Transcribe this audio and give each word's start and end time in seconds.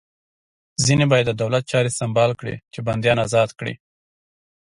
ځینې 0.85 1.05
باید 1.11 1.25
د 1.29 1.33
دولت 1.41 1.63
چارې 1.71 1.95
سمبال 1.99 2.31
کړي 2.39 2.55
چې 2.73 2.79
بندیان 2.87 3.17
ازاد 3.25 3.49
کړي 3.59 3.73